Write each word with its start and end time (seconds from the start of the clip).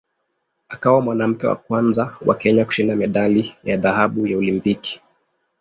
Akawa 0.69 1.01
mwanamke 1.01 1.47
wa 1.47 1.55
kwanza 1.55 2.17
wa 2.25 2.35
Kenya 2.35 2.65
kushinda 2.65 2.95
medali 2.95 3.55
ya 3.63 3.77
dhahabu 3.77 4.27
ya 4.27 4.37
Olimpiki. 4.37 5.01